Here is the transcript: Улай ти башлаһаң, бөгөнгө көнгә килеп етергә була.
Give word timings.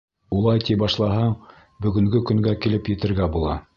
Улай 0.37 0.61
ти 0.69 0.77
башлаһаң, 0.83 1.35
бөгөнгө 1.87 2.23
көнгә 2.31 2.55
килеп 2.65 2.91
етергә 2.97 3.29
була. 3.37 3.61